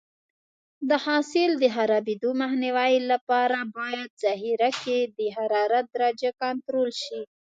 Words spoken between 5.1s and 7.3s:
د حرارت درجه کنټرول شي.